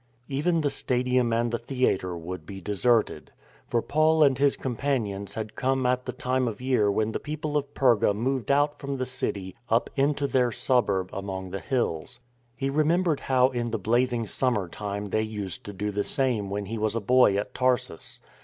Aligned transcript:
Even 0.27 0.61
the 0.61 0.71
stadium 0.71 1.31
and 1.31 1.51
the 1.51 1.59
theatre 1.59 2.17
would 2.17 2.43
be 2.43 2.59
deserted. 2.59 3.29
For 3.67 3.83
Paul 3.83 4.23
and 4.23 4.35
his 4.35 4.57
companions 4.57 5.35
had 5.35 5.55
come 5.55 5.85
at 5.85 6.07
the 6.07 6.11
time 6.11 6.47
of 6.47 6.59
year 6.59 6.89
when 6.89 7.11
the 7.11 7.19
people 7.19 7.55
of 7.55 7.71
Perga 7.75 8.11
moved 8.15 8.49
out 8.49 8.79
from 8.79 8.97
the 8.97 9.05
city 9.05 9.55
up 9.69 9.91
into 9.95 10.25
their 10.25 10.51
suburb 10.51 11.11
among 11.13 11.51
the 11.51 11.59
hills. 11.59 12.19
He 12.55 12.67
re 12.67 12.83
membered 12.83 13.19
how 13.19 13.49
in 13.49 13.69
the 13.69 13.77
blazing 13.77 14.25
summer 14.25 14.67
time 14.67 15.05
they 15.11 15.21
used 15.21 15.65
to 15.65 15.71
do 15.71 15.91
the 15.91 16.03
same 16.03 16.49
when 16.49 16.65
he 16.65 16.79
was 16.79 16.95
a 16.95 16.99
boy 16.99 17.37
at 17.37 17.53
Tarsus. 17.53 18.21